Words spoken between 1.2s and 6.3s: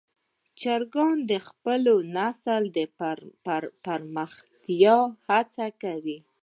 د خپل نسل د پراختیا هڅه کوي.